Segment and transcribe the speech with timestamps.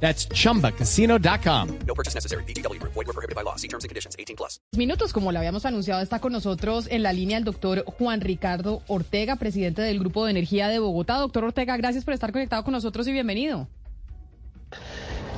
[0.00, 1.68] That's chumbacasino.com.
[1.86, 2.44] No purchase necessary.
[2.44, 2.80] BGW.
[2.82, 3.56] Void were prohibited by law.
[3.56, 4.16] See terms and conditions.
[4.18, 4.60] 18 plus.
[4.76, 8.82] Minutos, como lo habíamos anunciado, está con nosotros en la línea el doctor Juan Ricardo
[8.86, 11.16] Ortega, presidente del Grupo de Energía de Bogotá.
[11.16, 13.68] Doctor Ortega, gracias por estar conectado con nosotros y bienvenido.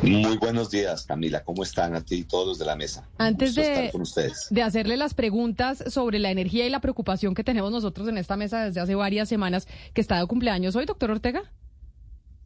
[0.03, 1.43] Muy buenos días, Camila.
[1.43, 3.09] ¿Cómo están a ti y todos los de la mesa?
[3.19, 4.47] Antes de, estar con ustedes.
[4.51, 8.37] de hacerle las preguntas sobre la energía y la preocupación que tenemos nosotros en esta
[8.37, 11.51] mesa desde hace varias semanas, que está de cumpleaños hoy, doctor Ortega.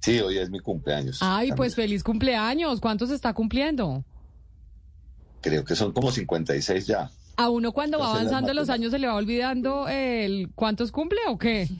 [0.03, 1.19] Sí, hoy es mi cumpleaños.
[1.21, 2.81] Ay, pues feliz cumpleaños.
[2.81, 4.05] ¿Cuántos está cumpliendo?
[5.41, 7.11] Creo que son como 56 ya.
[7.37, 11.39] A uno cuando va avanzando los años se le va olvidando el cuántos cumple o
[11.39, 11.69] qué.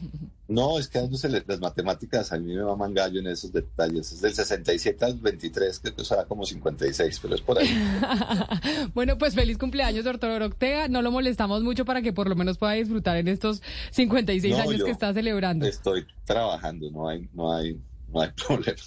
[0.49, 4.13] No, es que a le- las matemáticas a mí me maman gallo en esos detalles.
[4.13, 7.69] Es del 67 al 23, creo que será como 56, pero es por ahí.
[8.93, 10.89] Bueno, pues feliz cumpleaños, doctor Ortega.
[10.89, 14.63] No lo molestamos mucho para que por lo menos pueda disfrutar en estos 56 No,
[14.63, 15.65] años que está celebrando.
[15.65, 17.81] Estoy trabajando, no hay, no hay,
[18.13, 18.79] no hay problema.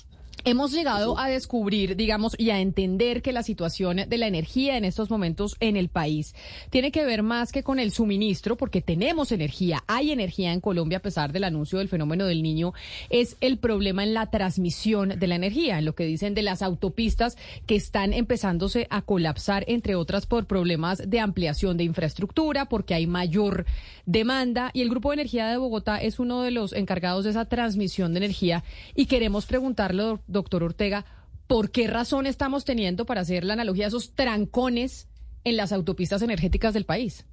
[0.48, 4.86] Hemos llegado a descubrir, digamos, y a entender que la situación de la energía en
[4.86, 6.36] estos momentos en el país
[6.70, 11.00] tiene que ver más que con el suministro, porque tenemos energía, hay energía en Colombia
[11.00, 12.76] a pesar del anuncio del fenómeno del niño,
[13.10, 16.62] es el problema en la transmisión de la energía, en lo que dicen de las
[16.62, 22.94] autopistas que están empezándose a colapsar, entre otras por problemas de ampliación de infraestructura, porque
[22.94, 23.66] hay mayor
[24.06, 24.70] demanda.
[24.74, 28.14] Y el Grupo de Energía de Bogotá es uno de los encargados de esa transmisión
[28.14, 31.06] de energía y queremos preguntarle, doctor Ortega,
[31.48, 35.08] ¿por qué razón estamos teniendo para hacer la analogía esos trancones
[35.44, 37.26] en las autopistas energéticas del país?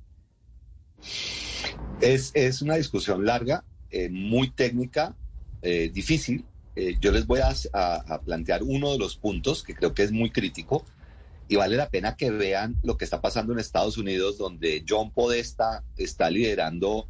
[2.00, 5.14] Es, es una discusión larga, eh, muy técnica,
[5.60, 6.44] eh, difícil.
[6.74, 10.30] Eh, yo les voy a plantear uno de los puntos que creo que es muy
[10.30, 10.84] crítico
[11.48, 15.10] y vale la pena que vean lo que está pasando en Estados Unidos, donde John
[15.10, 17.06] Podesta está liderando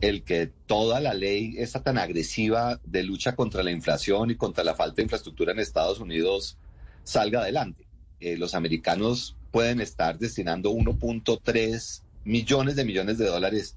[0.00, 4.64] el que toda la ley está tan agresiva de lucha contra la inflación y contra
[4.64, 6.56] la falta de infraestructura en Estados Unidos
[7.04, 7.86] salga adelante.
[8.20, 13.76] Eh, los americanos pueden estar destinando 1.3 millones de millones de dólares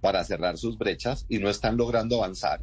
[0.00, 2.62] para cerrar sus brechas y no están logrando avanzar.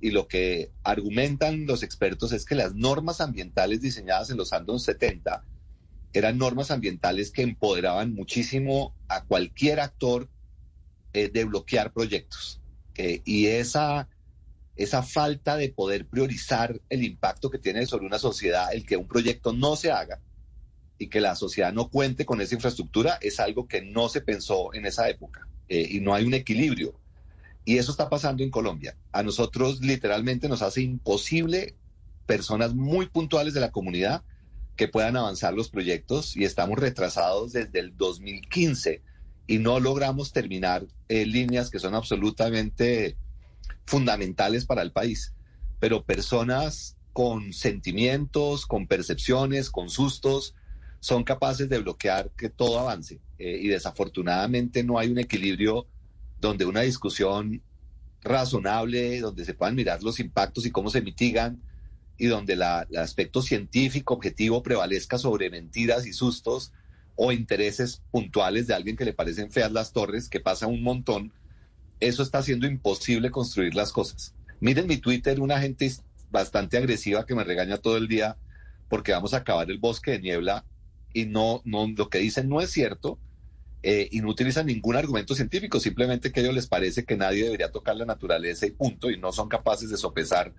[0.00, 4.82] Y lo que argumentan los expertos es que las normas ambientales diseñadas en los años
[4.84, 5.44] 70
[6.12, 10.28] eran normas ambientales que empoderaban muchísimo a cualquier actor
[11.12, 12.60] eh, de bloquear proyectos.
[13.24, 14.08] Y esa,
[14.76, 19.08] esa falta de poder priorizar el impacto que tiene sobre una sociedad el que un
[19.08, 20.20] proyecto no se haga
[20.98, 24.72] y que la sociedad no cuente con esa infraestructura es algo que no se pensó
[24.74, 26.94] en esa época eh, y no hay un equilibrio.
[27.64, 28.96] Y eso está pasando en Colombia.
[29.12, 31.74] A nosotros literalmente nos hace imposible
[32.26, 34.22] personas muy puntuales de la comunidad
[34.76, 39.02] que puedan avanzar los proyectos y estamos retrasados desde el 2015
[39.50, 43.16] y no logramos terminar eh, líneas que son absolutamente
[43.84, 45.34] fundamentales para el país.
[45.80, 50.54] Pero personas con sentimientos, con percepciones, con sustos,
[51.00, 53.18] son capaces de bloquear que todo avance.
[53.40, 55.84] Eh, y desafortunadamente no hay un equilibrio
[56.40, 57.60] donde una discusión
[58.22, 61.60] razonable, donde se puedan mirar los impactos y cómo se mitigan,
[62.16, 66.72] y donde el aspecto científico objetivo prevalezca sobre mentiras y sustos
[67.22, 71.34] o intereses puntuales de alguien que le parecen feas las torres, que pasa un montón,
[72.00, 74.34] eso está haciendo imposible construir las cosas.
[74.58, 75.92] Miren mi Twitter, una gente
[76.30, 78.38] bastante agresiva que me regaña todo el día
[78.88, 80.64] porque vamos a acabar el bosque de niebla
[81.12, 83.18] y no, no lo que dicen no es cierto
[83.82, 87.44] eh, y no utilizan ningún argumento científico, simplemente que a ellos les parece que nadie
[87.44, 90.54] debería tocar la naturaleza y punto, y no son capaces de sopesar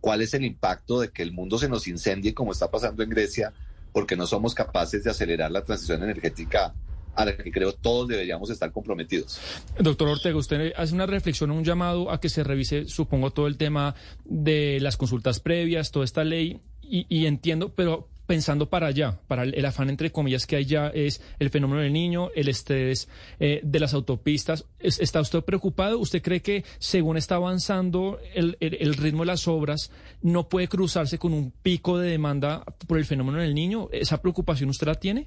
[0.00, 3.10] cuál es el impacto de que el mundo se nos incendie como está pasando en
[3.10, 3.52] Grecia,
[3.92, 6.74] porque no somos capaces de acelerar la transición energética
[7.14, 9.40] a la que creo todos deberíamos estar comprometidos.
[9.78, 13.56] Doctor Ortega, usted hace una reflexión, un llamado a que se revise, supongo, todo el
[13.56, 13.94] tema
[14.24, 19.42] de las consultas previas, toda esta ley, y, y entiendo, pero pensando para allá, para
[19.42, 23.08] el, afán entre comillas que hay ya es el fenómeno del niño, el estrés
[23.40, 24.66] eh, de las autopistas.
[24.78, 25.98] ¿Es, ¿Está usted preocupado?
[25.98, 29.90] ¿Usted cree que según está avanzando el, el, el, ritmo de las obras,
[30.22, 33.88] no puede cruzarse con un pico de demanda por el fenómeno del niño?
[33.90, 35.26] ¿Esa preocupación usted la tiene?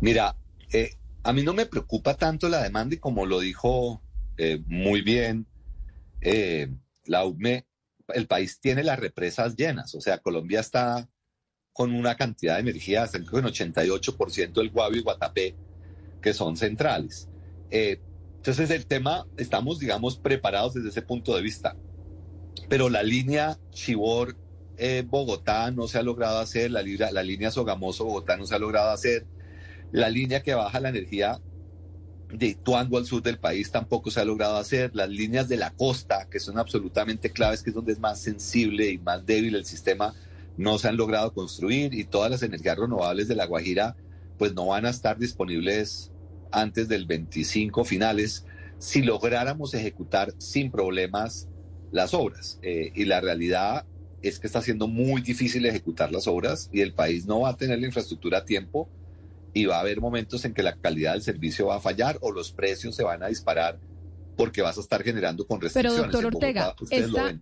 [0.00, 0.36] Mira,
[0.72, 0.92] eh,
[1.24, 4.00] a mí no me preocupa tanto la demanda y como lo dijo
[4.38, 5.48] eh, muy bien
[7.06, 7.66] la UME,
[8.14, 11.08] el país tiene las represas llenas, o sea, Colombia está
[11.76, 15.54] con una cantidad de energía hasta en 88% del Guavio y Guatapé,
[16.22, 17.28] que son centrales.
[17.70, 18.00] Eh,
[18.36, 21.76] entonces el tema, estamos, digamos, preparados desde ese punto de vista.
[22.70, 24.36] Pero la línea Chibor
[24.78, 28.90] eh, Bogotá no se ha logrado hacer, la, línea Sogamoso Bogotá no se ha logrado
[28.90, 29.26] hacer,
[29.92, 31.40] la línea que baja la energía
[32.32, 34.92] de Tuango al sur del país tampoco se ha logrado hacer.
[34.94, 38.88] Las líneas de la costa, que son absolutamente claves, que es donde es más sensible
[38.88, 40.14] y más débil el sistema,
[40.56, 43.96] no se han logrado construir y todas las energías renovables de la Guajira
[44.38, 46.12] pues no van a estar disponibles
[46.50, 48.44] antes del 25 finales
[48.78, 51.48] si lográramos ejecutar sin problemas
[51.92, 52.58] las obras.
[52.62, 53.86] Eh, y la realidad
[54.22, 57.56] es que está siendo muy difícil ejecutar las obras y el país no va a
[57.56, 58.88] tener la infraestructura a tiempo
[59.54, 62.32] y va a haber momentos en que la calidad del servicio va a fallar o
[62.32, 63.78] los precios se van a disparar
[64.36, 66.00] porque vas a estar generando con restricciones.
[66.00, 67.40] Pero doctor Ortega, esta,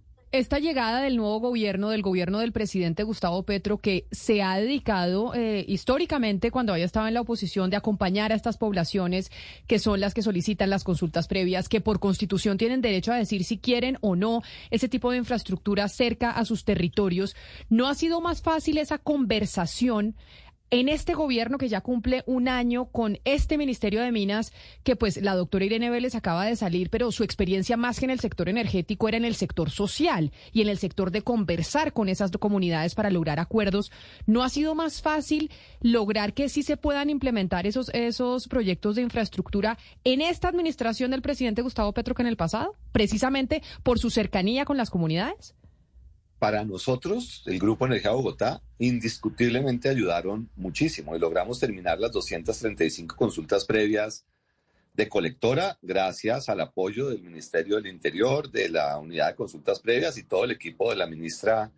[0.59, 5.65] llegada del nuevo gobierno, del gobierno del presidente Gustavo Petro, que se ha dedicado eh,
[5.69, 9.31] históricamente, cuando había estado en la oposición, de acompañar a estas poblaciones
[9.69, 13.45] que son las que solicitan las consultas previas, que por constitución tienen derecho a decir
[13.45, 17.37] si quieren o no ese tipo de infraestructura cerca a sus territorios,
[17.69, 20.17] ¿no ha sido más fácil esa conversación
[20.71, 24.53] en este gobierno que ya cumple un año con este Ministerio de Minas,
[24.83, 28.11] que pues la doctora Irene Vélez acaba de salir, pero su experiencia más que en
[28.11, 32.09] el sector energético era en el sector social y en el sector de conversar con
[32.09, 33.93] esas comunidades para lograr acuerdos,
[34.27, 35.51] ¿no ha sido más fácil
[35.81, 41.23] lograr que sí se puedan implementar esos, esos proyectos de infraestructura en esta administración del
[41.23, 45.55] presidente Gustavo Petro que en el pasado, precisamente por su cercanía con las comunidades?
[46.45, 53.65] Para nosotros, el Grupo Energía Bogotá, indiscutiblemente ayudaron muchísimo y logramos terminar las 235 consultas
[53.65, 54.27] previas
[54.93, 60.19] de colectora gracias al apoyo del Ministerio del Interior, de la Unidad de Consultas Previas
[60.19, 61.73] y todo el equipo de la ministra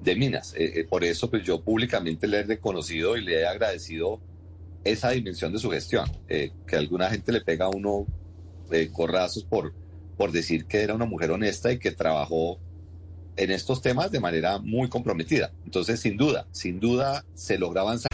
[0.00, 0.54] de Minas.
[0.54, 4.20] Eh, eh, por eso pues yo públicamente le he reconocido y le he agradecido
[4.84, 8.06] esa dimensión de su gestión, eh, que alguna gente le pega a uno
[8.92, 9.74] corrazos por,
[10.16, 12.60] por decir que era una mujer honesta y que trabajó
[13.36, 15.50] en estos temas de manera muy comprometida.
[15.64, 18.10] Entonces, sin duda, sin duda se logra avanzar.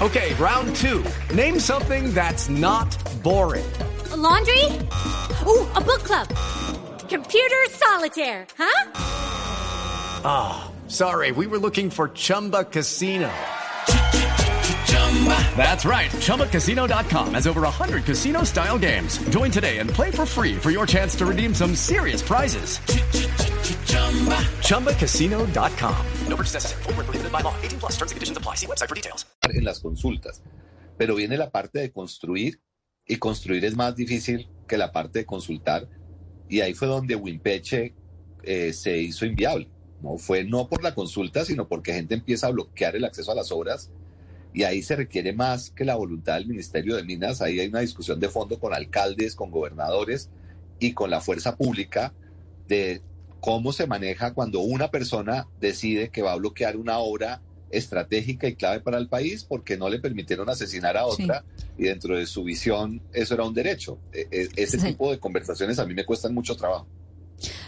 [0.00, 1.04] Okay, round two.
[1.34, 2.88] Name something that's not
[3.22, 3.64] boring.
[4.22, 4.64] laundry?
[5.46, 6.28] Ooh, a book club.
[7.08, 8.92] Computer solitaire, huh?
[10.24, 11.32] Ah, oh, sorry.
[11.32, 13.30] We were looking for Chumba Casino.
[15.56, 16.10] That's right.
[16.10, 19.18] ChumbaCasino.com has over 100 casino style games.
[19.28, 22.80] Join today and play for free for your chance to redeem some serious prizes.
[24.62, 26.06] ChumbaCasino.com.
[26.28, 26.82] No purchase necessary.
[26.82, 27.54] Forward, prohibited by law.
[27.62, 28.56] 18 plus terms and conditions apply.
[28.56, 29.26] See website for details.
[29.42, 30.42] En las consultas.
[30.98, 32.60] Pero viene la parte de construir
[33.06, 35.88] y construir es más difícil que la parte de consultar.
[36.48, 37.94] Y ahí fue donde Wimpeche
[38.42, 39.68] eh, se hizo inviable.
[40.02, 43.34] No fue no por la consulta, sino porque gente empieza a bloquear el acceso a
[43.34, 43.90] las obras
[44.54, 47.40] y ahí se requiere más que la voluntad del Ministerio de Minas.
[47.40, 50.30] Ahí hay una discusión de fondo con alcaldes, con gobernadores
[50.78, 52.12] y con la fuerza pública
[52.68, 53.00] de
[53.42, 58.54] cómo se maneja cuando una persona decide que va a bloquear una obra estratégica y
[58.54, 61.44] clave para el país porque no le permitieron asesinar a otra
[61.76, 63.98] y dentro de su visión eso era un derecho.
[64.12, 66.86] E, e, ese tipo de conversaciones a mí me cuestan mucho trabajo.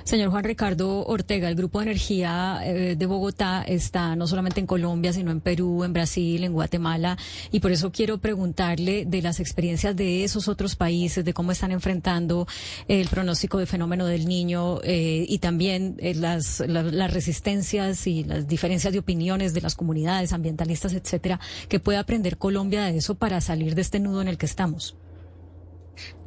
[0.05, 4.67] Señor Juan Ricardo Ortega, el Grupo de Energía eh, de Bogotá está no solamente en
[4.67, 7.17] Colombia, sino en Perú, en Brasil, en Guatemala,
[7.50, 11.72] y por eso quiero preguntarle de las experiencias de esos otros países, de cómo están
[11.72, 12.46] enfrentando
[12.89, 18.46] el pronóstico de fenómeno del niño eh, y también eh, las, las resistencias y las
[18.46, 23.41] diferencias de opiniones de las comunidades ambientalistas, etcétera, que puede aprender Colombia de eso para
[23.41, 24.96] salir de este nudo en el que estamos.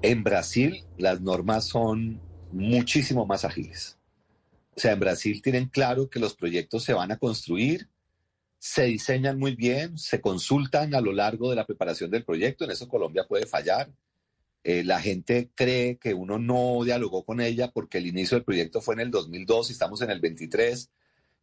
[0.02, 3.98] En Brasil las normas son muchísimo más ágiles.
[4.76, 7.90] O sea, en Brasil tienen claro que los proyectos se van a construir,
[8.60, 12.72] se diseñan muy bien, se consultan a lo largo de la preparación del proyecto, en
[12.72, 13.90] eso Colombia puede fallar.
[14.64, 18.82] Eh, la gente cree que uno no dialogó con ella porque el inicio del proyecto
[18.82, 20.90] fue en el 2002 y estamos en el 23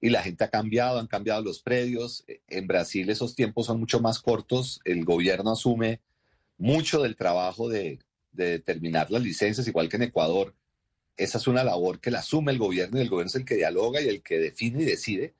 [0.00, 2.24] y la gente ha cambiado, han cambiado los predios.
[2.28, 6.00] Eh, en Brasil esos tiempos son mucho más cortos, el gobierno asume
[6.58, 7.98] mucho del trabajo de,
[8.32, 10.54] de determinar las licencias, igual que en Ecuador
[11.16, 13.56] esa es una labor que la asume el gobierno y el gobierno es el que
[13.56, 15.34] dialoga y el que define y decide,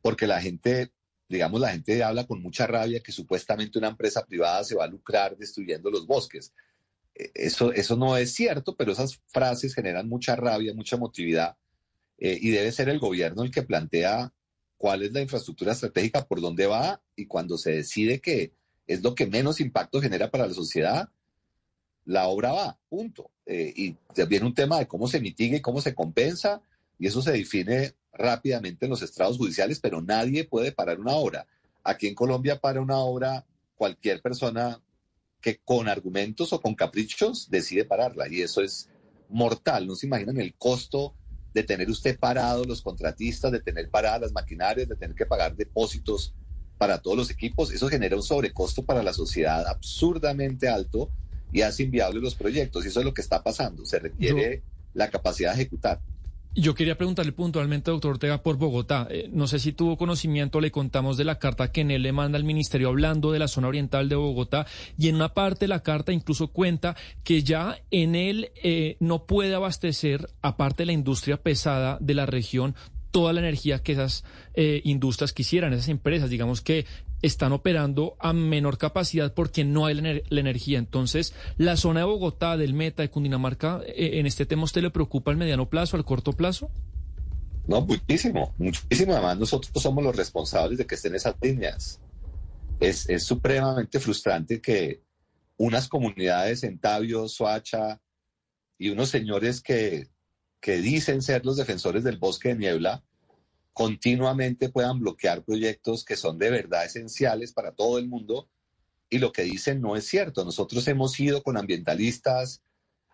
[0.00, 0.92] porque la gente,
[1.28, 4.88] digamos, la gente habla con mucha rabia que supuestamente una empresa privada se va a
[4.88, 6.52] lucrar destruyendo los bosques.
[7.14, 11.56] E, eso, eso no es cierto, pero esas frases generan mucha rabia, mucha emotividad
[12.18, 14.32] eh, y debe ser el gobierno el que plantea
[14.76, 18.52] cuál es la infraestructura estratégica, por dónde va y cuando se decide que
[18.86, 21.10] es lo que menos impacto genera para la sociedad,
[22.08, 23.30] la obra va, punto.
[23.44, 23.96] Eh, y
[24.26, 26.62] viene un tema de cómo se mitiga y cómo se compensa,
[26.98, 31.46] y eso se define rápidamente en los estrados judiciales, pero nadie puede parar una obra.
[31.84, 33.44] Aquí en Colombia para una obra
[33.76, 34.82] cualquier persona
[35.42, 38.88] que con argumentos o con caprichos decide pararla y eso es
[39.28, 39.86] mortal.
[39.86, 41.14] No se imaginan el costo
[41.52, 45.54] de tener usted parado los contratistas, de tener paradas las maquinarias, de tener que pagar
[45.54, 46.34] depósitos
[46.78, 47.70] para todos los equipos.
[47.70, 51.10] Eso genera un sobrecosto para la sociedad absurdamente alto
[51.52, 52.84] y hace inviables los proyectos.
[52.84, 53.84] Y eso es lo que está pasando.
[53.84, 54.62] Se requiere
[54.94, 56.00] la capacidad de ejecutar.
[56.54, 59.06] Yo quería preguntarle puntualmente, doctor Ortega, por Bogotá.
[59.10, 62.36] Eh, no sé si tuvo conocimiento, le contamos de la carta que él le manda
[62.36, 64.66] al ministerio hablando de la zona oriental de Bogotá
[64.98, 69.24] y en una parte de la carta incluso cuenta que ya en él eh, no
[69.24, 72.74] puede abastecer, aparte de la industria pesada de la región,
[73.12, 74.24] toda la energía que esas
[74.54, 76.86] eh, industrias quisieran, esas empresas, digamos que
[77.22, 80.78] están operando a menor capacidad porque no hay la, energía.
[80.78, 84.90] Entonces, la zona de Bogotá, del Meta, de Cundinamarca, eh, en este tema, ¿usted le
[84.90, 86.70] preocupa al mediano plazo, al corto plazo?
[87.66, 89.12] No, muchísimo, muchísimo.
[89.12, 92.00] Además, nosotros somos los responsables de que estén esas líneas.
[92.80, 95.02] Es, es supremamente frustrante que
[95.56, 98.00] unas comunidades en Tabio, Soacha
[98.78, 100.08] y unos señores que,
[100.60, 103.04] que dicen ser los defensores del bosque de niebla,
[103.78, 108.48] continuamente puedan bloquear proyectos que son de verdad esenciales para todo el mundo
[109.08, 110.44] y lo que dicen no es cierto.
[110.44, 112.60] Nosotros hemos ido con ambientalistas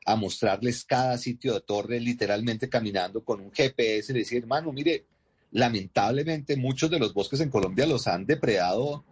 [0.07, 5.05] a mostrarles cada sitio de torre literalmente caminando con un GPS y decir, hermano, mire,
[5.51, 9.05] lamentablemente muchos de los bosques en Colombia los han depredado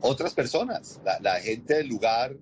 [0.00, 0.98] otras personas.
[1.04, 2.36] La, la gente del lugar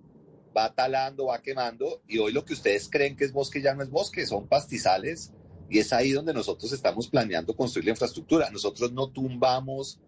[0.57, 3.83] va talando, va quemando y hoy lo que ustedes creen que es bosque ya no
[3.83, 5.31] es bosque, son pastizales
[5.71, 8.51] y es ahí donde nosotros estamos planeando construir la infraestructura.
[8.51, 10.01] Nosotros no tumbamos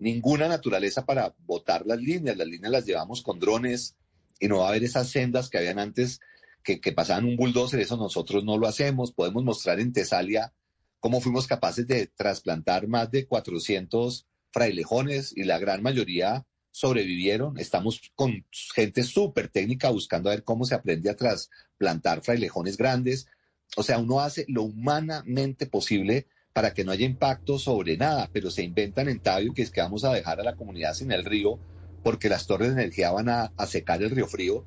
[0.00, 2.36] ninguna naturaleza para botar las líneas.
[2.36, 3.96] Las líneas las llevamos con drones
[4.40, 6.20] y no va a haber esas sendas que habían antes
[6.64, 7.78] que, pasaban un bulldozer.
[7.78, 9.12] Eso nosotros no lo hacemos.
[9.12, 10.52] Podemos mostrar en Tesalia
[10.98, 17.56] cómo fuimos capaces de trasplantar más de 400 frailejones y la gran mayoría sobrevivieron.
[17.58, 18.44] Estamos con
[18.74, 23.28] gente súper técnica buscando a ver cómo se aprende a trasplantar frailejones grandes.
[23.76, 28.50] O sea, uno hace lo humanamente posible para que no haya impacto sobre nada, pero
[28.50, 31.24] se inventan en Tabio que es que vamos a dejar a la comunidad sin el
[31.24, 31.58] río
[32.04, 34.64] porque las torres de energía van a, secar el río frío.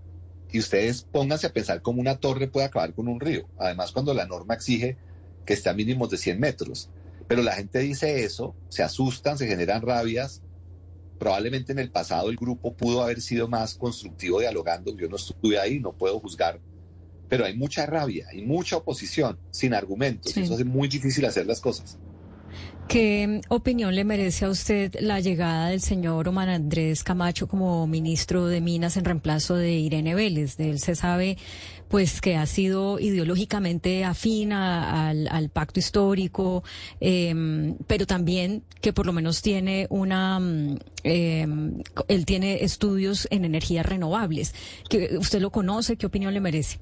[0.51, 3.47] Y ustedes pónganse a pensar cómo una torre puede acabar con un río.
[3.57, 4.97] Además, cuando la norma exige
[5.45, 6.89] que esté a mínimos de 100 metros.
[7.27, 10.41] Pero la gente dice eso, se asustan, se generan rabias.
[11.19, 14.95] Probablemente en el pasado el grupo pudo haber sido más constructivo dialogando.
[14.97, 16.59] Yo no estuve ahí, no puedo juzgar
[17.29, 21.45] pero hay mucha rabia, y mucha oposición sin argumentos, y eso hace muy difícil hacer
[21.45, 21.97] las cosas.
[22.87, 28.47] ¿Qué opinión le merece a usted la llegada del señor Omar Andrés Camacho como ministro
[28.47, 30.55] de Minas en reemplazo de Irene Vélez?
[30.55, 31.37] De él se sabe
[31.89, 36.63] pues que ha sido ideológicamente afín al, pacto histórico,
[37.01, 43.43] em, pero también que por lo menos tiene una, mm, em, él tiene estudios en
[43.43, 44.55] energías renovables.
[45.19, 45.97] ¿Usted lo conoce?
[45.97, 46.79] ¿Qué opinión le merece?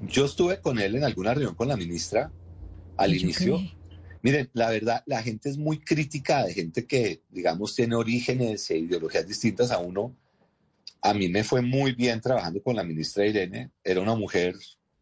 [0.00, 2.30] Yo estuve con él en alguna reunión con la ministra
[2.96, 3.60] al inicio.
[4.22, 8.78] Miren, la verdad, la gente es muy crítica de gente que, digamos, tiene orígenes e
[8.78, 10.16] ideologías distintas a uno.
[11.00, 13.70] A mí me fue muy bien trabajando con la ministra Irene.
[13.84, 14.56] Era una mujer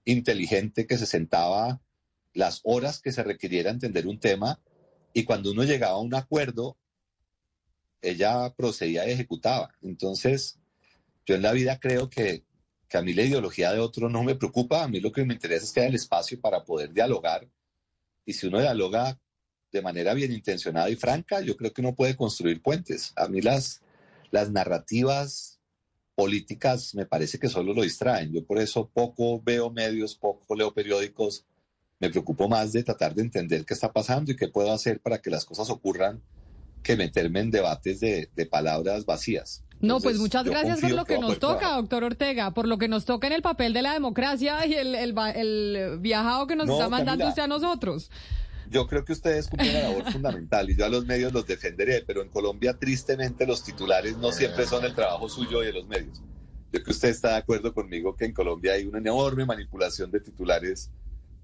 [0.04, 1.80] inteligente que se sentaba
[2.34, 4.60] las horas que se requiriera entender un tema
[5.12, 6.76] y cuando uno llegaba a un acuerdo,
[8.02, 9.72] ella procedía y ejecutaba.
[9.80, 10.58] Entonces,
[11.24, 12.44] yo en la vida creo que
[12.96, 15.64] a mí la ideología de otro no me preocupa, a mí lo que me interesa
[15.64, 17.48] es que haya el espacio para poder dialogar.
[18.24, 19.18] Y si uno dialoga
[19.72, 23.12] de manera bien intencionada y franca, yo creo que uno puede construir puentes.
[23.16, 23.82] A mí las,
[24.30, 25.60] las narrativas
[26.14, 28.32] políticas me parece que solo lo distraen.
[28.32, 31.44] Yo por eso poco veo medios, poco leo periódicos.
[31.98, 35.20] Me preocupo más de tratar de entender qué está pasando y qué puedo hacer para
[35.20, 36.22] que las cosas ocurran
[36.82, 39.64] que meterme en debates de, de palabras vacías.
[39.84, 43.04] No, pues muchas gracias por lo que, nos toca, doctor Ortega, por lo que nos
[43.04, 47.28] toca en el papel de la democracia y el, el, viajado que nos está mandando
[47.28, 48.10] usted a nosotros.
[48.70, 52.02] Yo creo que ustedes cumplen una labor fundamental y yo a los medios los defenderé,
[52.06, 55.86] pero en Colombia tristemente los titulares no siempre son el trabajo suyo y de los
[55.86, 56.18] medios.
[56.18, 60.10] Yo creo que usted está de acuerdo conmigo que en Colombia hay una enorme manipulación
[60.10, 60.90] de titulares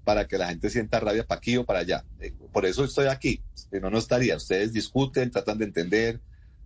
[0.03, 2.03] para que la gente sienta rabia para aquí o para allá.
[2.19, 4.35] Eh, por eso estoy aquí, si no, no estaría.
[4.35, 6.19] Ustedes discuten, tratan de entender,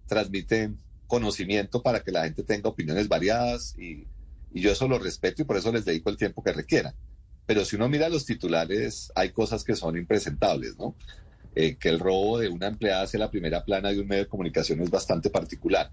[0.08, 0.78] transmiten
[1.08, 4.08] conocimiento para que la gente tenga opiniones variadas y,
[4.52, 6.94] yo eso lo respeto y por eso les dedico el tiempo que requieran.
[7.46, 10.96] Pero si uno mira los titulares, hay cosas que son impresentables, ¿no?
[11.56, 14.30] Eh, que el robo de una empleada hacia la primera plana de un medio de
[14.30, 15.92] comunicación es bastante particular.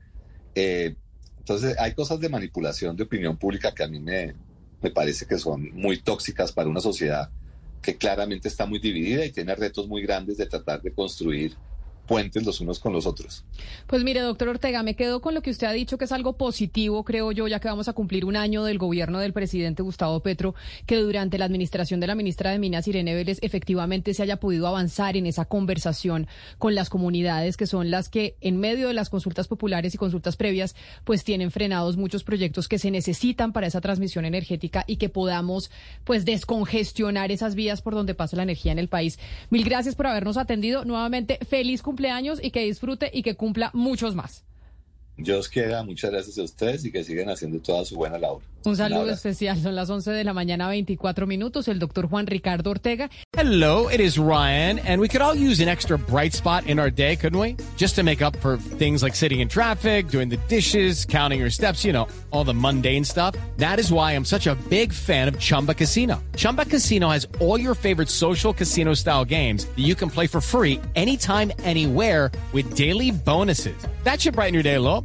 [0.55, 0.95] Eh,
[1.39, 4.33] entonces, hay cosas de manipulación de opinión pública que a mí me,
[4.81, 7.31] me parece que son muy tóxicas para una sociedad
[7.83, 11.57] que claramente está muy dividida y tiene retos muy grandes de tratar de construir
[12.07, 13.45] puentes los unos con los otros.
[13.87, 16.35] Pues mire, doctor Ortega, me quedo con lo que usted ha dicho, que es algo
[16.35, 20.21] positivo, creo yo, ya que vamos a cumplir un año del gobierno del presidente Gustavo
[20.21, 20.55] Petro,
[20.85, 24.67] que durante la administración de la ministra de Minas, Irene Vélez, efectivamente se haya podido
[24.67, 26.27] avanzar en esa conversación
[26.59, 30.37] con las comunidades, que son las que en medio de las consultas populares y consultas
[30.37, 35.09] previas, pues tienen frenados muchos proyectos que se necesitan para esa transmisión energética y que
[35.09, 35.71] podamos,
[36.05, 39.19] pues, descongestionar esas vías por donde pasa la energía en el país.
[39.49, 40.85] Mil gracias por habernos atendido.
[40.85, 42.02] Nuevamente, feliz cumpleaños
[42.43, 44.45] y que disfrute y que cumpla muchos más.
[45.17, 48.43] Dios quiera, muchas gracias a ustedes y que sigan haciendo toda su buena labor.
[48.65, 49.61] Un saludo especial.
[49.61, 51.67] Son las 11 de la mañana, 24 minutos.
[51.69, 53.11] El doctor Juan Ricardo Ortega.
[53.37, 56.91] Hello, it is Ryan, and we could all use an extra bright spot in our
[56.91, 57.57] day, couldn't we?
[57.77, 61.51] Just to make up for things like sitting in traffic, doing the dishes, counting your
[61.51, 63.35] steps, you know, all the mundane stuff.
[63.57, 66.23] That is why I'm such a big fan of Chumba Casino.
[66.37, 70.41] Chumba Casino has all your favorite social casino style games that you can play for
[70.41, 73.77] free anytime, anywhere with daily bonuses.
[74.05, 75.05] That should brighten your day a little.